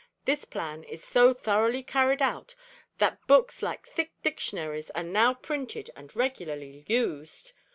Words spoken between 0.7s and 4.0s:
is so thoroughly carried out that books like